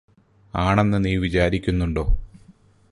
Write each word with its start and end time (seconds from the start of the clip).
ആണെന്ന് 0.53 1.05
നീ 1.05 1.11
വിചാരിക്കുന്നുണ്ടോ 1.17 2.05